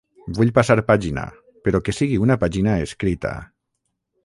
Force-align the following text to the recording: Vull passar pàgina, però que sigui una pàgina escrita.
Vull 0.35 0.51
passar 0.53 0.77
pàgina, 0.87 1.25
però 1.67 1.83
que 1.89 1.95
sigui 1.97 2.19
una 2.25 2.39
pàgina 2.47 2.75
escrita. 2.89 3.37